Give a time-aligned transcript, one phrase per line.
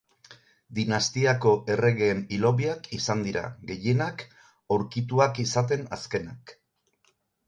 [0.75, 4.23] Dinastiako erregeen hilobiak izan dira, gehienak,
[4.77, 6.55] aurkituak izaten azkenak.